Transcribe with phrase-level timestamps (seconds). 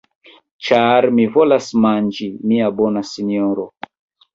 [0.67, 3.73] Ĉar mi volas manĝi, mia bona sinjoro.